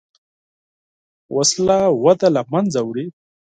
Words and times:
وسله 1.37 1.77
وده 2.03 2.27
له 2.35 2.41
منځه 2.51 2.79
وړي 2.83 3.05